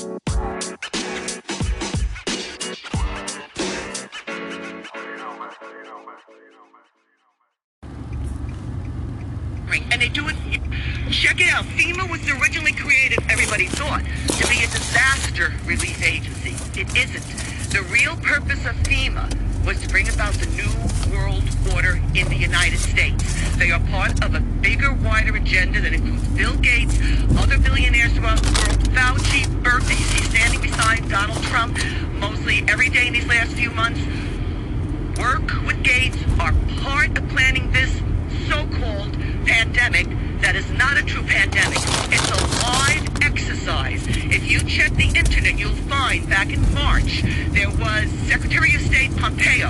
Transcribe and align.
And 0.00 0.06
they 10.00 10.08
do 10.08 10.28
it. 10.28 10.36
Check 11.10 11.40
it 11.40 11.50
out. 11.52 11.64
FEMA 11.64 12.08
was 12.08 12.20
originally 12.30 12.72
created, 12.72 13.18
everybody 13.28 13.66
thought, 13.66 14.02
to 14.38 14.46
be 14.46 14.62
a 14.62 14.68
disaster 14.68 15.52
relief 15.66 16.00
agency. 16.04 16.54
It 16.80 16.96
isn't. 16.96 17.24
The 17.72 17.82
real 17.90 18.14
purpose 18.18 18.64
of 18.66 18.76
FEMA 18.86 19.26
was 19.66 19.80
to 19.80 19.88
bring 19.88 20.08
about 20.08 20.34
the 20.34 20.46
new 20.54 20.70
world 21.12 21.42
order 21.74 22.00
in 22.14 22.28
the 22.28 22.36
United 22.36 22.77
States. 22.77 22.77
They 23.58 23.72
are 23.72 23.80
part 23.90 24.24
of 24.24 24.36
a 24.36 24.40
bigger, 24.40 24.92
wider 24.92 25.34
agenda 25.34 25.80
that 25.80 25.92
includes 25.92 26.28
Bill 26.28 26.54
Gates, 26.58 26.96
other 27.36 27.58
billionaires 27.58 28.12
throughout 28.12 28.40
the 28.40 28.52
world, 28.54 28.78
Fauci, 28.94 29.48
you 29.90 29.96
see 29.96 30.22
standing 30.30 30.60
beside 30.60 31.08
Donald 31.08 31.42
Trump, 31.42 31.76
mostly 32.20 32.64
every 32.68 32.88
day 32.88 33.08
in 33.08 33.14
these 33.14 33.26
last 33.26 33.50
few 33.52 33.72
months. 33.72 34.00
Work 35.18 35.50
with 35.66 35.82
Gates 35.82 36.16
are 36.38 36.54
part 36.82 37.18
of 37.18 37.28
planning 37.30 37.72
this 37.72 37.90
so-called 38.48 39.14
pandemic 39.44 40.06
that 40.40 40.54
is 40.54 40.70
not 40.70 40.96
a 40.96 41.02
true 41.02 41.24
pandemic. 41.24 41.78
It's 42.12 42.30
a 42.30 42.62
live 42.62 43.07
exercise. 43.38 44.04
If 44.08 44.50
you 44.50 44.58
check 44.60 44.90
the 44.94 45.06
internet, 45.16 45.58
you'll 45.58 45.82
find 45.86 46.28
back 46.28 46.52
in 46.52 46.60
March, 46.74 47.22
there 47.50 47.70
was 47.70 48.10
Secretary 48.26 48.74
of 48.74 48.80
State 48.80 49.16
Pompeo 49.16 49.68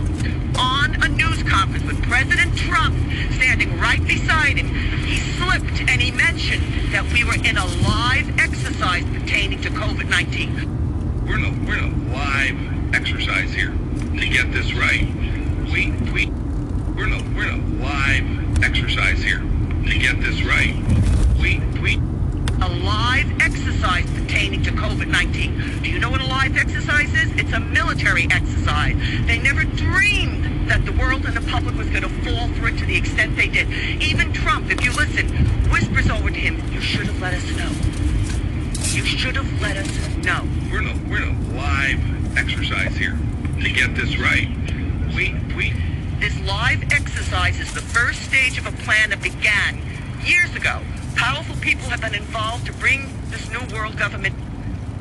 on 0.59 1.03
a 1.03 1.09
news 1.09 1.43
conference 1.43 1.85
with 1.85 2.03
President 2.05 2.57
Trump 2.57 2.97
standing 3.35 3.79
right 3.79 4.03
beside 4.07 4.57
him. 4.57 4.69
He 5.05 5.19
slipped 5.37 5.83
and 5.83 6.01
he 6.01 6.11
mentioned 6.11 6.63
that 6.93 7.05
we 7.13 7.25
were 7.25 7.35
in 7.35 7.59
a 7.59 7.67
live 7.85 8.39
exercise 8.39 9.05
pertaining 9.05 9.61
to 9.61 9.69
COVID-19. 9.69 11.27
We're 11.29 11.37
in 11.37 11.45
a, 11.45 11.67
we're 11.67 11.79
in 11.79 11.85
a 11.85 12.13
live 12.15 12.95
exercise 12.95 13.53
here 13.53 13.75
to 14.19 14.29
get 14.29 14.51
this 14.51 14.73
right. 14.73 15.07
We, 15.71 15.91
we, 16.13 16.27
we're 16.97 17.07
in 17.07 17.13
a, 17.13 17.37
we're 17.37 17.51
in 17.51 17.61
a 17.61 17.85
live 17.85 18.65
exercise 18.65 19.23
here 19.23 19.41
to 19.41 19.99
get 19.99 20.21
this 20.23 20.43
right. 20.43 20.75
We, 21.39 21.59
we, 21.83 22.01
a 22.61 22.69
live 22.69 23.41
exercise 23.79 24.11
pertaining 24.21 24.63
to 24.65 24.71
COVID-19. 24.73 25.85
Do 25.85 25.89
you 25.89 26.01
know 26.01 26.11
what 26.11 26.21
a 26.21 26.27
live 26.27 26.57
exercise 26.57 27.15
is? 27.15 27.31
It's 27.37 27.53
a 27.53 27.61
military 27.61 28.27
exercise. 28.29 28.97
They 29.27 29.39
never 29.39 29.63
dreamed 29.63 30.69
that 30.69 30.85
the 30.85 30.91
world 30.93 31.25
and 31.25 31.37
the 31.37 31.49
public 31.49 31.77
was 31.77 31.89
going 31.89 32.03
to 32.03 32.09
fall 32.09 32.49
for 32.55 32.69
it 32.69 32.77
to 32.79 32.87
the 32.87 32.97
extent 32.97 33.37
they 33.37 33.47
did. 33.47 33.71
Even 34.03 34.33
Trump, 34.33 34.69
if 34.71 34.85
you 34.85 34.91
listen, 34.93 35.29
whispers 35.71 36.11
over 36.11 36.29
to 36.29 36.39
him, 36.39 36.61
you 36.73 36.81
should 36.81 37.07
have 37.07 37.21
let 37.21 37.35
us 37.35 37.45
know. 37.57 37.71
You 38.97 39.05
should 39.05 39.37
have 39.37 39.63
let 39.63 39.77
us 39.77 40.17
know. 40.25 40.43
we're 40.73 40.83
in 40.83 40.89
a, 40.89 41.09
we're 41.09 41.23
in 41.23 41.37
a 41.37 41.57
live 41.57 42.37
exercise 42.37 42.97
here 42.97 43.17
to 43.63 43.71
get 43.71 43.95
this 43.95 44.19
right. 44.19 44.49
We, 45.15 45.37
we, 45.57 45.73
This 46.19 46.37
live 46.41 46.83
exercise 46.91 47.61
is 47.61 47.73
the 47.75 47.81
first 47.81 48.23
stage 48.23 48.59
of 48.59 48.67
a 48.67 48.73
plan 48.83 49.11
that 49.11 49.23
began 49.23 49.81
years 50.25 50.53
ago. 50.57 50.83
Powerful 51.19 51.57
people 51.57 51.91
have 51.91 52.01
been 52.01 52.15
involved 52.15 52.67
to 52.67 52.73
bring 52.75 53.11
this 53.29 53.51
new 53.51 53.75
world 53.75 53.99
government 53.99 54.37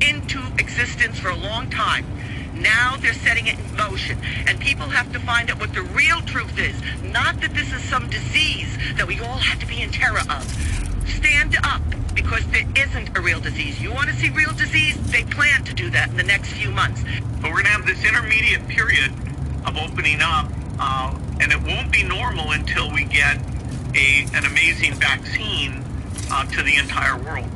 into 0.02 0.42
existence 0.58 1.20
for 1.20 1.30
a 1.30 1.36
long 1.36 1.70
time. 1.70 2.08
Now 2.56 2.98
they're 2.98 3.14
setting 3.14 3.46
it 3.46 3.60
in 3.60 3.76
motion, 3.76 4.18
and 4.48 4.60
people 4.60 4.88
have 4.88 5.14
to 5.14 5.20
find 5.20 5.52
out 5.52 5.60
what 5.60 5.76
the 5.76 5.84
real 5.84 6.20
truth 6.22 6.58
is. 6.58 6.76
Not 7.04 7.40
that 7.42 7.54
this 7.54 7.72
is 7.72 7.84
some 7.84 8.10
disease 8.10 8.80
that 8.98 9.06
we 9.06 9.20
all 9.20 9.38
have 9.38 9.60
to 9.60 9.68
be 9.68 9.84
in 9.84 9.92
terror 9.92 10.18
of. 10.28 10.44
Stand 11.08 11.56
up, 11.64 11.84
because 12.16 12.48
there 12.48 12.66
isn't 12.76 13.16
a 13.16 13.22
real 13.22 13.40
disease. 13.40 13.80
You 13.80 13.94
want 13.94 14.10
to 14.10 14.16
see 14.16 14.32
real 14.32 14.54
disease? 14.54 14.98
They 15.12 15.22
plan 15.22 15.66
to 15.66 15.74
do 15.76 15.92
that 15.92 16.10
in 16.10 16.18
the 16.18 16.24
next 16.24 16.52
few 16.54 16.72
months. 16.72 17.04
But 17.44 17.52
we're 17.52 17.62
going 17.62 17.66
to 17.66 17.72
have 17.72 17.86
this 17.86 18.04
intermediate 18.04 18.68
period 18.68 19.12
of 19.68 19.78
opening 19.78 20.22
up, 20.24 20.50
uh, 20.80 21.16
and 21.40 21.52
it 21.52 21.62
won't 21.62 21.92
be 21.92 22.02
normal 22.02 22.54
until 22.54 22.92
we 22.92 23.04
get 23.04 23.38
a 23.94 24.26
an 24.34 24.46
amazing 24.46 24.96
vaccine 24.96 25.84
uh, 26.32 26.46
to 26.46 26.64
the 26.64 26.76
entire 26.76 27.18
world. 27.18 27.50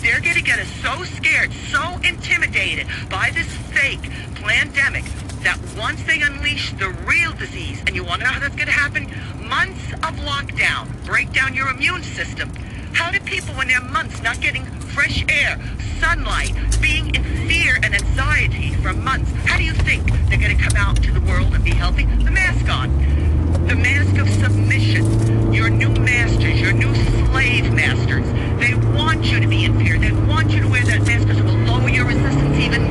They're 0.00 0.20
going 0.20 0.36
to 0.36 0.42
get 0.42 0.58
us 0.58 0.68
so 0.82 1.04
scared, 1.04 1.52
so 1.52 1.98
intimidated 2.02 2.86
by 3.10 3.30
this 3.34 3.48
fake 3.72 4.10
pandemic 4.34 5.04
that 5.42 5.58
once 5.76 6.02
they 6.04 6.20
unleash 6.22 6.72
the 6.74 6.88
real 7.06 7.32
disease, 7.32 7.80
and 7.86 7.94
you 7.94 8.02
want 8.04 8.22
to 8.22 8.26
know 8.26 8.32
how 8.32 8.40
that's 8.40 8.56
going 8.56 8.66
to 8.66 8.72
happen? 8.72 9.04
Months 9.46 9.92
of 9.92 10.16
lockdown, 10.24 10.88
break 11.04 11.32
down 11.32 11.54
your 11.54 11.68
immune 11.68 12.02
system. 12.02 12.50
How 12.94 13.10
do 13.10 13.20
people, 13.20 13.54
when 13.54 13.68
they're 13.68 13.80
months 13.80 14.22
not 14.22 14.40
getting 14.40 14.64
fresh 14.64 15.24
air, 15.28 15.60
sunlight, 16.00 16.54
being 16.80 17.14
in 17.14 17.24
fear 17.48 17.76
and 17.82 17.94
anxiety 17.94 18.72
for 18.74 18.92
months, 18.94 19.30
how 19.44 19.58
do 19.58 19.64
you 19.64 19.72
think 19.72 20.06
they're 20.28 20.38
going 20.38 20.56
to 20.56 20.62
come 20.62 20.76
out 20.76 20.96
to 21.02 21.12
the 21.12 21.20
world 21.20 21.52
and 21.54 21.62
be 21.62 21.74
healthy? 21.74 22.04
The 22.04 22.30
mask 22.30 22.68
on. 22.70 23.23
The 23.66 23.76
mask 23.76 24.16
of 24.18 24.28
submission. 24.28 25.52
Your 25.52 25.70
new 25.70 25.88
masters, 25.88 26.60
your 26.60 26.72
new 26.72 26.94
slave 27.28 27.72
masters. 27.72 28.26
They 28.60 28.74
want 28.96 29.24
you 29.24 29.40
to 29.40 29.46
be 29.46 29.64
in 29.64 29.78
fear. 29.78 29.98
They 29.98 30.12
want 30.12 30.50
you 30.50 30.60
to 30.60 30.68
wear 30.68 30.84
that 30.84 31.06
mask 31.06 31.26
because 31.26 31.38
it 31.38 31.44
will 31.44 31.54
lower 31.64 31.88
your 31.88 32.06
resistance 32.06 32.58
even 32.58 32.83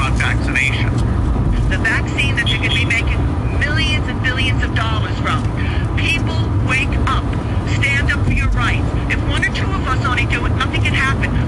on 0.00 0.12
vaccination. 0.14 0.90
The 1.70 1.78
vaccine 1.78 2.36
that 2.36 2.48
you 2.48 2.58
could 2.58 2.74
be 2.74 2.84
making 2.84 3.18
millions 3.58 4.06
and 4.08 4.22
billions 4.22 4.62
of 4.62 4.74
dollars 4.74 5.16
from. 5.20 5.42
People 5.96 6.38
wake 6.68 6.92
up. 7.06 7.24
Stand 7.78 8.12
up 8.12 8.24
for 8.24 8.32
your 8.32 8.48
rights. 8.50 8.86
If 9.12 9.20
one 9.28 9.44
or 9.44 9.52
two 9.54 9.66
of 9.66 9.86
us 9.86 10.04
only 10.04 10.26
do 10.26 10.44
it, 10.46 10.50
nothing 10.56 10.82
can 10.82 10.94
happen. 10.94 11.45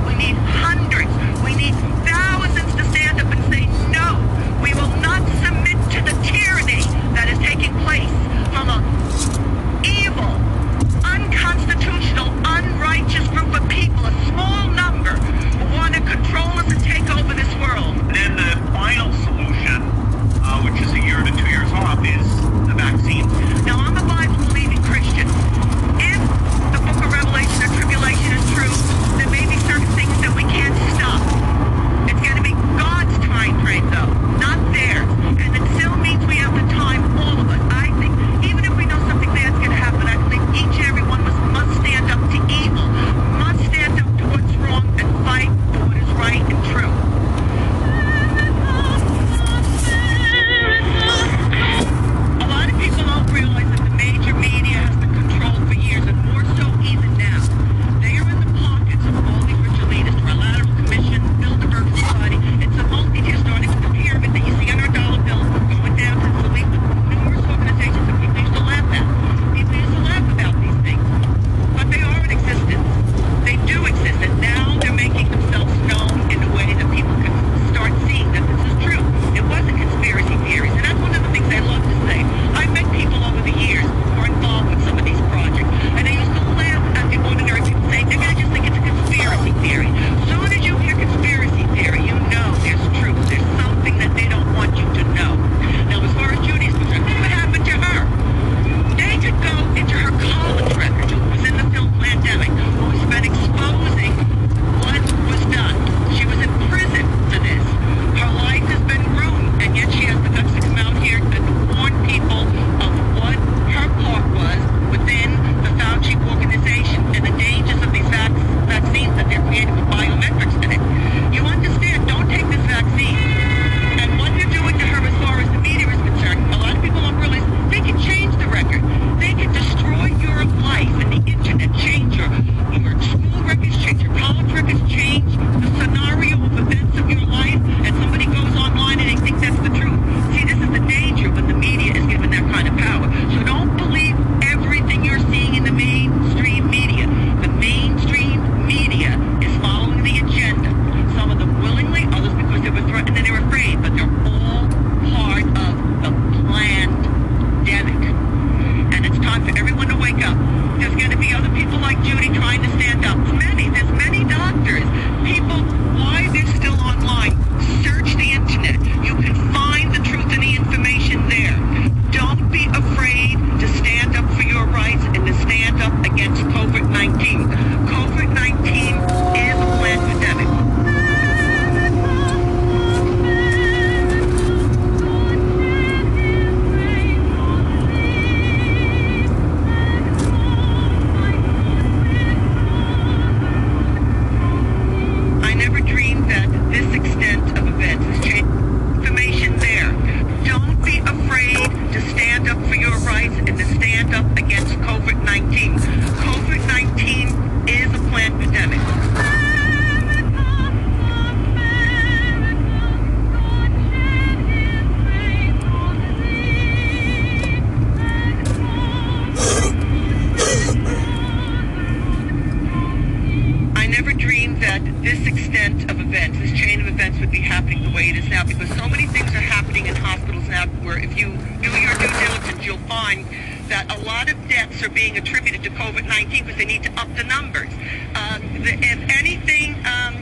that 227.08 227.18
should 227.18 227.30
be 227.30 227.40
happening 227.40 227.82
the 227.82 227.90
way 227.90 228.10
it 228.10 228.16
is 228.16 228.28
now 228.28 228.44
because 228.44 228.68
so 228.76 228.86
many 228.86 229.06
things 229.06 229.28
are 229.32 229.40
happening 229.40 229.86
in 229.86 229.96
hospitals 229.96 230.46
now 230.48 230.66
where 230.84 230.98
if 230.98 231.16
you 231.16 231.32
do 231.62 231.70
your 231.70 231.94
due 231.96 232.12
diligence, 232.20 232.66
you'll 232.66 232.84
find 232.84 233.24
that 233.68 233.88
a 233.88 233.98
lot 234.04 234.30
of 234.30 234.36
deaths 234.48 234.82
are 234.82 234.90
being 234.90 235.16
attributed 235.16 235.62
to 235.62 235.70
COVID-19 235.70 236.44
because 236.44 236.56
they 236.56 236.66
need 236.66 236.82
to 236.82 236.92
up 237.00 237.08
the 237.16 237.24
numbers. 237.24 237.72
Uh, 238.14 238.38
the, 238.60 238.76
if 238.84 239.00
anything 239.16 239.74
um, 239.88 240.20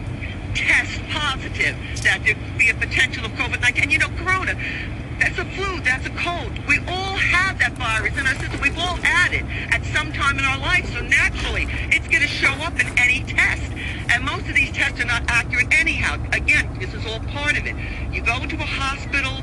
tests 0.55 0.99
positive, 1.11 1.75
that 2.05 2.23
there 2.25 2.35
could 2.35 2.59
be 2.59 2.71
a 2.71 2.75
potential 2.75 3.25
of 3.25 3.33
COVID-19. 3.33 3.83
And 3.83 3.93
you 3.93 3.99
know, 3.99 4.09
Corona, 4.23 4.55
that's 5.19 5.39
a 5.39 5.45
flu, 5.45 5.81
that's 5.81 6.07
a 6.07 6.11
cold. 6.11 6.53
We 6.67 6.79
all 6.89 7.17
have 7.17 7.59
that 7.59 7.73
virus 7.73 8.17
in 8.19 8.27
our 8.27 8.35
system. 8.35 8.61
We've 8.61 8.79
all 8.79 8.97
had 8.97 9.33
it 9.33 9.45
at 9.73 9.85
some 9.87 10.13
time 10.13 10.39
in 10.39 10.45
our 10.45 10.59
life. 10.59 10.87
So 10.93 11.01
naturally, 11.01 11.67
it's 11.91 12.09
going 12.09 12.23
to 12.23 12.29
show 12.29 12.53
up 12.63 12.79
in 12.79 12.87
any 12.99 13.21
test. 13.25 13.73
And 14.11 14.25
most 14.25 14.47
of 14.49 14.55
these 14.55 14.73
tests 14.73 15.01
are 15.01 15.07
not 15.07 15.23
accurate 15.29 15.73
anyhow. 15.73 16.19
Again, 16.33 16.77
this 16.79 16.95
is 16.95 17.07
all 17.07 17.21
part 17.21 17.59
of 17.59 17.67
it. 17.67 17.75
You 18.13 18.23
go 18.23 18.37
into 18.37 18.57
a 18.57 18.67
hospital, 18.67 19.43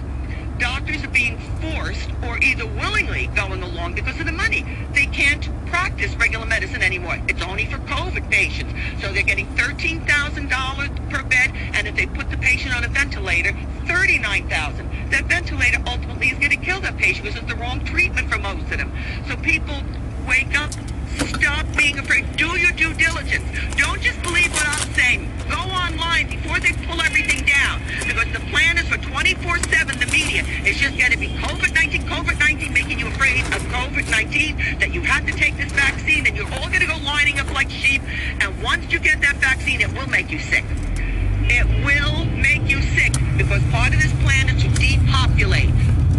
doctors 0.59 1.03
are 1.03 1.09
being 1.09 1.37
forced 1.59 2.09
or 2.23 2.37
either 2.43 2.65
willingly 2.65 3.27
going 3.35 3.61
along 3.63 3.95
because 3.95 4.19
of 4.19 4.25
the 4.25 4.31
money. 4.31 4.65
They 4.93 5.07
can't 5.07 5.49
practice 5.67 6.15
regular 6.15 6.45
medicine 6.45 6.81
anymore. 6.81 7.19
It's 7.27 7.41
only 7.41 7.65
for 7.65 7.77
COVID 7.79 8.29
patients. 8.29 8.73
So 9.01 9.11
they're 9.11 9.23
getting 9.23 9.47
$13,000 9.55 11.09
per 11.09 11.23
bed, 11.23 11.51
and 11.73 11.87
if 11.87 11.95
they 11.95 12.05
put 12.05 12.29
the 12.29 12.37
patient 12.37 12.75
on 12.75 12.83
a 12.83 12.87
ventilator, 12.87 13.53
39,000. 13.87 15.09
That 15.11 15.25
ventilator 15.25 15.79
ultimately 15.85 16.27
is 16.27 16.39
going 16.39 16.51
patient 17.13 17.25
because 17.25 17.41
it's 17.41 17.51
the 17.51 17.59
wrong 17.59 17.83
treatment 17.85 18.29
for 18.29 18.39
most 18.39 18.63
of 18.71 18.77
them. 18.77 18.91
So 19.27 19.35
people 19.37 19.75
wake 20.27 20.57
up, 20.57 20.71
stop 21.37 21.65
being 21.77 21.99
afraid, 21.99 22.25
do 22.37 22.57
your 22.57 22.71
due 22.71 22.93
diligence. 22.93 23.45
Don't 23.77 24.01
just 24.01 24.21
believe 24.23 24.51
what 24.53 24.67
I'm 24.67 24.93
saying. 24.93 25.29
Go 25.49 25.59
online 25.59 26.29
before 26.29 26.59
they 26.59 26.73
pull 26.87 27.01
everything 27.01 27.45
down 27.45 27.81
because 28.07 28.31
the 28.33 28.41
plan 28.49 28.77
is 28.77 28.87
for 28.87 28.97
24-7, 28.97 29.99
the 29.99 30.09
media. 30.11 30.43
It's 30.65 30.79
just 30.79 30.97
going 30.97 31.11
to 31.11 31.17
be 31.17 31.29
COVID-19, 31.37 32.09
COVID-19, 32.09 32.73
making 32.73 32.99
you 32.99 33.07
afraid 33.07 33.41
of 33.53 33.61
COVID-19, 33.69 34.79
that 34.79 34.93
you 34.93 35.01
have 35.01 35.25
to 35.25 35.33
take 35.33 35.57
this 35.57 35.71
vaccine 35.71 36.25
and 36.25 36.35
you're 36.35 36.51
all 36.53 36.67
going 36.67 36.81
to 36.81 36.87
go 36.87 36.97
lining 37.03 37.39
up 37.39 37.51
like 37.53 37.69
sheep. 37.69 38.01
And 38.39 38.63
once 38.63 38.91
you 38.91 38.99
get 38.99 39.21
that 39.21 39.37
vaccine, 39.37 39.81
it 39.81 39.93
will 39.93 40.07
make 40.07 40.31
you 40.31 40.39
sick. 40.39 40.65
It 41.45 41.67
will 41.85 42.25
make 42.25 42.69
you 42.69 42.81
sick 42.81 43.13
because 43.37 43.61
part 43.69 43.93
of 43.93 44.01
this 44.01 44.13
plan 44.23 44.49
is 44.49 44.63
to 44.63 44.69
depopulate 44.79 45.69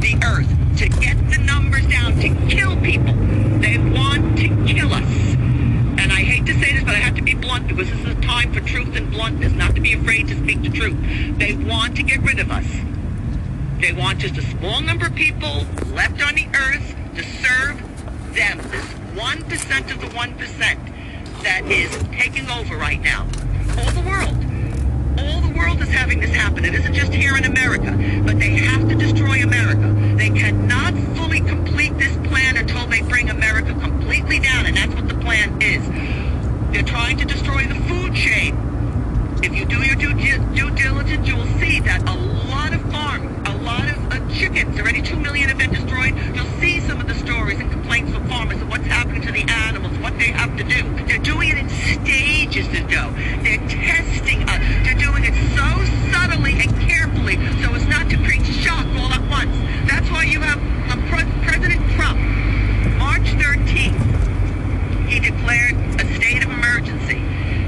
the 0.05 0.21
earth, 0.23 0.51
to 0.77 0.89
get 0.89 1.17
the 1.31 1.39
numbers 1.39 1.87
down, 1.87 2.15
to 2.21 2.29
kill 2.49 2.77
people. 2.81 3.15
They 3.61 3.79
want 3.79 4.37
to 4.39 4.49
kill 4.67 4.93
us. 4.93 5.35
And 5.97 6.13
I 6.13 6.21
hate 6.23 6.47
to 6.47 6.55
say 6.55 6.73
this, 6.73 6.85
but 6.85 6.95
I 6.95 6.99
have 6.99 7.15
to 7.15 7.23
be 7.23 7.35
blunt 7.35 7.69
because 7.69 7.89
this 7.89 8.01
is 8.01 8.07
a 8.07 8.21
time 8.21 8.53
for 8.53 8.61
truth 8.61 8.97
and 8.97 9.11
bluntness, 9.11 9.53
not 9.53 9.75
to 9.77 9.81
be 9.81 9.93
afraid 9.93 10.29
to 10.29 10.37
speak 10.37 10.63
the 10.63 10.71
truth. 10.71 10.97
They 11.39 11.55
want 11.55 11.97
to 11.97 12.03
get 12.03 12.23
rid 12.23 12.41
of 12.41 12.51
us. 12.51 12.67
They 13.81 13.93
want 13.93 14.19
just 14.19 14.37
a 14.37 14.43
small 14.43 14.81
number 14.81 15.07
of 15.07 15.15
people 15.15 15.67
left 15.93 16.21
on 16.23 16.35
the 16.35 16.47
earth 16.55 16.95
to 17.15 17.23
serve 17.23 17.79
them. 18.35 18.59
This 18.71 18.85
1% 19.15 19.93
of 19.93 20.01
the 20.01 20.09
1% 20.09 20.59
that 21.43 21.63
is 21.67 21.91
taking 22.13 22.51
over 22.51 22.77
right 22.77 23.01
now. 23.01 23.29
All 23.79 23.91
the 23.93 24.03
world. 24.09 24.44
World 25.65 25.81
is 25.81 25.89
having 25.89 26.21
this 26.21 26.31
happen. 26.31 26.63
It 26.67 26.75
isn't 26.75 26.93
just 26.93 27.13
here 27.13 27.37
in 27.39 27.45
America, 27.45 27.91
but 28.27 28.39
they 28.39 28.51
have 28.51 28.87
to 28.87 28.95
destroy 28.95 29.43
America. 29.43 29.89
They 30.19 30.29
cannot 30.29 30.93
fully 31.17 31.41
complete 31.41 31.97
this 31.97 32.15
plan 32.29 32.59
until 32.59 32.87
they 32.87 33.01
bring 33.01 33.31
America 33.31 33.73
completely 33.81 34.41
down, 34.41 34.67
and 34.67 34.77
that's 34.77 34.95
what 34.95 35.09
the 35.09 35.15
plan 35.15 35.63
is. 35.63 35.83
They're 36.73 36.83
trying 36.83 37.17
to 37.17 37.25
destroy 37.25 37.67
the 37.67 37.77
food 37.89 38.15
chain. 38.15 38.59
If 39.43 39.55
you 39.55 39.65
do 39.65 39.83
your 39.83 39.97
due, 39.97 40.13
due 40.55 40.71
diligence, 40.71 41.27
you 41.27 41.37
will 41.37 41.53
see 41.59 41.81
that 41.81 42.03
a 42.09 42.15
lot 42.49 42.75
of 42.75 42.83
farms, 42.93 43.49
a 43.49 43.57
lot 43.63 43.89
of 43.89 44.13
uh, 44.13 44.35
chickens, 44.35 44.79
already 44.79 45.01
2 45.01 45.17
million 45.17 45.49
have 45.49 45.59
been 45.59 45.73
destroyed. 45.73 46.15
You'll 46.35 46.61
see 46.61 46.81
some 46.81 47.01
of 47.01 47.09
the 47.09 47.15
stories 47.15 47.59
and 47.59 47.71
complaints 47.71 48.13
from 48.13 48.29
farmers 48.29 48.61
of 48.61 48.69
what's 48.69 48.87
happening 48.87 49.23
to 49.23 49.33
the 49.33 49.45
animals, 49.49 49.97
what 49.99 50.19
they 50.19 50.29
have 50.29 50.57
to 50.59 50.65
do. 50.65 50.83
They're 51.07 51.19
doing 51.19 51.49
it 51.49 51.59
in 51.59 51.69
stages, 51.69 52.69
though. 52.69 53.11
They're 53.43 53.61
testing 53.69 54.43
us. 54.49 54.61
They're 54.85 54.99
doing 54.99 55.25
it 55.25 55.35
so 55.57 55.69
subtly 56.11 56.55
and 56.61 56.71
carefully 56.81 57.37
so 57.63 57.75
as 57.75 57.87
not 57.87 58.09
to 58.11 58.17
create 58.17 58.45
shock 58.47 58.87
all 58.97 59.13
at 59.13 59.29
once. 59.29 59.55
That's 59.91 60.09
why 60.11 60.25
you 60.25 60.41
have 60.41 60.59
uh, 60.89 60.97
Pre- 61.09 61.45
President 61.45 61.81
Trump, 61.93 62.19
March 62.99 63.29
13th, 63.37 64.01
he 65.09 65.21
declared 65.21 65.75
a 66.01 66.15
state 66.17 66.45
of 66.45 66.51
emergency. 66.51 67.21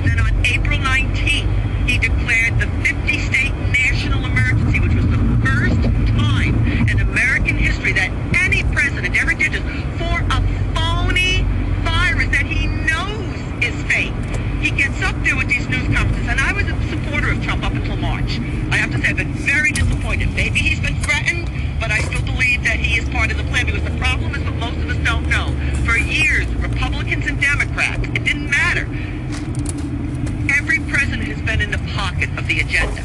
Then 0.08 0.20
on 0.20 0.32
April 0.46 0.78
19th, 0.78 1.88
he 1.88 1.98
declared 1.98 2.58
the 2.58 2.66
50-state 2.82 3.54
national 3.70 4.24
emergency, 4.24 4.80
which 4.80 4.94
was 4.94 5.06
the 5.06 5.22
first 5.44 5.82
time 6.18 6.54
in 6.88 7.00
American 7.00 7.56
history 7.56 7.92
that 7.92 8.10
any 8.34 8.64
president 8.74 9.16
ever 9.16 9.34
did 9.34 9.52
this 9.52 9.62
for 9.98 10.18
a 10.18 10.40
phony 10.74 11.42
virus 11.84 12.28
that 12.30 12.46
he 12.46 12.66
knows 12.66 13.62
is 13.62 13.74
fake. 13.84 14.12
He 14.60 14.70
gets 14.70 15.00
up 15.02 15.14
there 15.22 15.36
with 15.36 15.48
these 15.48 15.68
news 15.68 15.86
conferences, 15.94 16.26
and 16.26 16.40
I 16.40 16.52
was 16.52 16.66
a 16.66 16.74
supporter 16.88 17.30
of 17.30 17.42
Trump 17.44 17.62
up 17.62 17.72
until 17.72 17.96
March. 17.96 18.38
I 18.72 18.76
have 18.76 18.90
to 18.90 18.98
say, 18.98 19.10
I've 19.10 19.16
been 19.16 19.32
very 19.34 19.70
disappointed. 19.70 20.34
Maybe 20.34 20.58
he's 20.58 20.80
been 20.80 20.96
threatened, 21.02 21.48
but 21.78 21.92
I 21.92 22.00
still 22.00 22.22
believe 22.22 22.64
that 22.64 22.78
he 22.80 22.98
is 22.98 23.05
part 23.16 23.30
of 23.30 23.38
the 23.38 23.44
plan 23.44 23.64
because 23.64 23.82
the 23.82 23.98
problem 23.98 24.34
is 24.34 24.44
what 24.44 24.54
most 24.56 24.76
of 24.76 24.90
us 24.90 24.98
don't 24.98 25.26
know. 25.30 25.48
For 25.86 25.96
years, 25.96 26.46
Republicans 26.56 27.26
and 27.26 27.40
Democrats, 27.40 28.06
it 28.08 28.24
didn't 28.24 28.50
matter. 28.50 28.82
Every 30.52 30.80
president 30.80 31.28
has 31.28 31.40
been 31.40 31.62
in 31.62 31.70
the 31.70 31.80
pocket 31.96 32.28
of 32.36 32.46
the 32.46 32.60
agenda. 32.60 33.02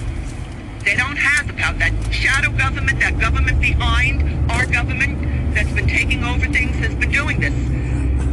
They 0.84 0.98
don't 0.98 1.16
have 1.16 1.48
the 1.48 1.54
power. 1.54 1.76
That 1.76 1.94
shadow 2.12 2.52
government, 2.52 3.00
that 3.00 3.20
government 3.20 3.62
behind 3.62 4.52
our 4.52 4.66
government 4.66 5.56
that's 5.56 5.72
been 5.72 5.88
taking 5.88 6.26
over 6.26 6.46
things 6.46 6.76
has 6.84 6.94
been 6.94 7.12
doing 7.12 7.40
this. 7.40 7.56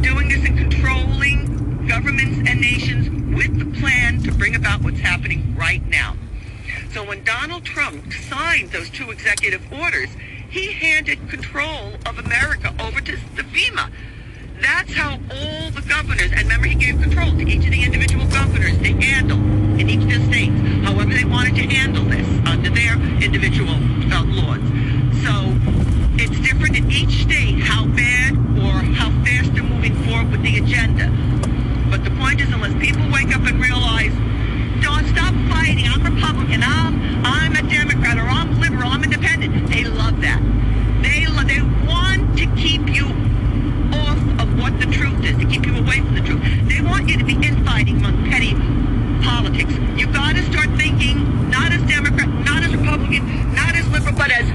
Doing 0.03 0.27
this 0.27 0.43
and 0.45 0.57
controlling 0.57 1.87
governments 1.87 2.49
and 2.49 2.59
nations 2.59 3.07
with 3.37 3.57
the 3.57 3.79
plan 3.79 4.21
to 4.23 4.33
bring 4.33 4.53
about 4.53 4.81
what's 4.81 4.99
happening 4.99 5.55
right 5.55 5.85
now. 5.87 6.17
So 6.93 7.05
when 7.05 7.23
Donald 7.23 7.63
Trump 7.63 8.11
signed 8.11 8.71
those 8.71 8.89
two 8.89 9.11
executive 9.11 9.61
orders, 9.71 10.09
he 10.49 10.71
handed 10.73 11.29
control 11.29 11.93
of 12.05 12.17
America 12.17 12.73
over 12.79 13.01
to 13.01 13.11
the 13.35 13.43
FEMA. 13.43 13.91
That's 14.61 14.93
how 14.93 15.19
all 15.31 15.71
the 15.71 15.81
governors, 15.87 16.31
and 16.31 16.41
remember 16.41 16.67
he 16.67 16.75
gave 16.75 16.99
control 17.01 17.31
to 17.31 17.47
each 17.47 17.63
of 17.65 17.71
the 17.71 17.83
individual 17.83 18.25
governors 18.27 18.77
to 18.79 18.91
handle 18.93 19.37
in 19.79 19.89
each 19.89 20.01
of 20.01 20.09
their 20.09 20.25
states, 20.27 20.53
however 20.83 21.13
they 21.13 21.23
wanted 21.23 21.55
to 21.55 21.61
handle 21.61 22.03
this 22.03 22.27
under 22.47 22.69
their 22.69 22.95
individual 23.23 23.75
uh, 24.11 24.23
laws. 24.25 24.59
So 25.23 25.55
it's 26.21 26.37
different 26.41 26.75
in 26.75 26.91
each 26.91 27.23
state 27.23 27.59
how 27.59 27.85
bad 27.85 28.33
or 28.59 28.83
how 28.95 29.11
fast 29.23 29.53
they're 29.53 29.63
moving 29.63 29.95
forward 30.03 30.31
with 30.31 30.41
the 30.41 30.57
agenda. 30.57 31.07
But 31.89 32.03
the 32.03 32.11
point 32.11 32.41
is, 32.41 32.51
unless 32.51 32.73
people 32.81 33.09
wake 33.11 33.33
up 33.33 33.41
and 33.47 33.61
realize, 33.61 34.11
don't 34.83 35.07
stop 35.07 35.33
fighting. 35.47 35.87
I'm 35.87 36.03
Republican. 36.03 36.63
I'm 36.63 37.25
I'm 37.25 37.55
a 37.55 37.63
Democrat, 37.69 38.17
or 38.17 38.27
I'm 38.27 38.59
liberal. 38.59 38.89
I'm 38.89 39.03
independent. 39.03 39.69
They 39.69 39.85
love 39.85 40.21
that. 40.21 40.41
They 41.01 41.25
lo- 41.27 41.43
they 41.43 41.61
want 41.87 42.37
to 42.37 42.45
keep 42.55 42.87
you 42.87 43.07
off 43.95 44.19
of 44.39 44.59
what 44.59 44.79
the 44.79 44.85
truth 44.85 45.23
is, 45.25 45.37
to 45.37 45.45
keep 45.45 45.65
you 45.65 45.75
away 45.77 45.99
from 45.99 46.15
the 46.15 46.21
truth. 46.21 46.41
They 46.67 46.81
want 46.81 47.09
you 47.09 47.17
to 47.17 47.25
be 47.25 47.33
infighting 47.33 47.97
among 47.97 48.29
petty 48.29 48.53
politics. 49.23 49.73
You 49.97 50.07
got 50.13 50.35
to 50.35 50.43
start 50.51 50.69
thinking 50.77 51.49
not 51.49 51.71
as 51.71 51.81
Democrat, 51.89 52.29
not 52.45 52.63
as 52.63 52.75
Republican, 52.75 53.55
not 53.55 53.75
as 53.75 53.87
liberal, 53.89 54.15
but 54.15 54.31
as 54.31 54.47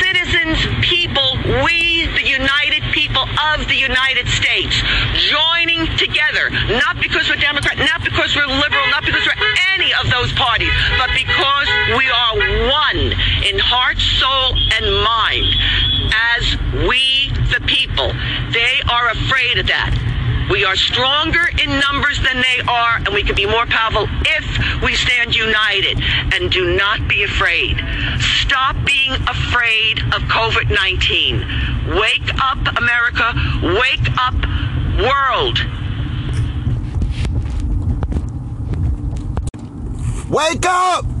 citizens, 0.00 0.58
people, 0.84 1.38
we, 1.64 2.06
the 2.06 2.26
United 2.26 2.82
people 2.92 3.22
of 3.22 3.66
the 3.68 3.74
United 3.74 4.28
States, 4.28 4.82
joining 5.16 5.86
together, 6.14 6.50
not 6.78 7.00
because 7.00 7.28
we're 7.28 7.36
Democrat, 7.36 7.76
not 7.78 8.02
because 8.04 8.34
we're 8.36 8.46
liberal, 8.46 8.86
not 8.90 9.04
because 9.04 9.26
we're 9.26 9.44
any 9.74 9.90
of 9.94 10.08
those 10.10 10.32
parties, 10.32 10.70
but 10.98 11.10
because 11.10 11.68
we 11.98 12.06
are 12.08 12.34
one 12.70 13.12
in 13.42 13.58
heart, 13.58 13.98
soul, 13.98 14.54
and 14.78 14.86
mind 15.02 15.50
as 16.38 16.56
we, 16.86 17.30
the 17.50 17.60
people. 17.66 18.12
They 18.52 18.78
are 18.88 19.10
afraid 19.10 19.58
of 19.58 19.66
that. 19.66 19.90
We 20.50 20.64
are 20.64 20.76
stronger 20.76 21.42
in 21.58 21.80
numbers 21.80 22.20
than 22.22 22.36
they 22.36 22.60
are, 22.68 22.96
and 22.98 23.14
we 23.14 23.22
can 23.24 23.34
be 23.34 23.46
more 23.46 23.66
powerful 23.66 24.06
if 24.38 24.82
we 24.82 24.94
stand 24.94 25.34
united. 25.34 25.98
And 26.34 26.52
do 26.52 26.76
not 26.76 27.08
be 27.08 27.24
afraid. 27.24 27.80
Stop 28.44 28.76
being 28.84 29.12
afraid 29.26 29.98
of 30.14 30.22
COVID 30.30 30.70
19. 30.70 31.96
Wake 31.98 32.30
up, 32.38 32.60
America. 32.76 33.32
Wake 33.80 34.06
up, 34.20 34.36
world. 35.00 35.58
Wake 40.34 40.66
up! 40.66 41.13